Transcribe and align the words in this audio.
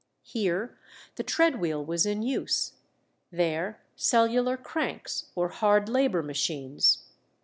Here 0.23 0.75
the 1.13 1.21
tread 1.21 1.59
wheel 1.61 1.85
was 1.85 2.07
in 2.07 2.23
use, 2.23 2.73
there 3.31 3.81
cellular 3.95 4.57
cranks, 4.57 5.27
or 5.35 5.49
"hard 5.49 5.87
labour 5.89 6.23
machines." 6.23 7.05